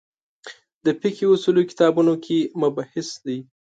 د 0.85 0.87
فقهې 0.99 1.25
اصولو 1.35 1.61
کتابونو 1.69 2.13
کې 2.25 2.37
مبحث 2.61 3.09
دی. 3.25 3.37